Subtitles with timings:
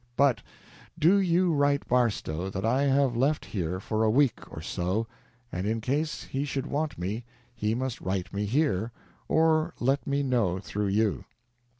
[0.17, 0.41] But
[0.97, 5.05] do you write Barstow that I have left here for a week or so,
[5.51, 8.91] and, in case he should want me, he must write me here,
[9.27, 11.25] or let me know through you."